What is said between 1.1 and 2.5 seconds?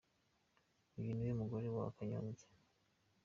ni we mugore wa Kanyombya.